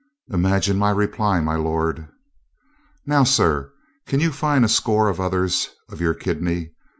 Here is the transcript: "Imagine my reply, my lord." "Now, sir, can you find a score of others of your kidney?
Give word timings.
"Imagine 0.31 0.79
my 0.79 0.89
reply, 0.89 1.39
my 1.41 1.55
lord." 1.55 2.07
"Now, 3.05 3.23
sir, 3.23 3.71
can 4.07 4.19
you 4.19 4.31
find 4.31 4.65
a 4.65 4.67
score 4.67 5.09
of 5.09 5.19
others 5.19 5.69
of 5.89 6.01
your 6.01 6.15
kidney? 6.15 6.71